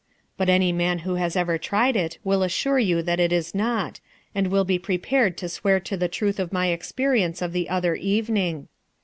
[0.35, 3.99] But any man who has ever tried it will assure you that it is not,
[4.33, 7.93] and will be prepared to swear to the truth of my experience of the other
[7.93, 8.67] evening.